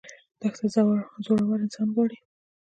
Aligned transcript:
دښته 0.39 0.67
زړور 1.25 1.59
انسان 1.65 1.87
غواړي. 1.95 2.17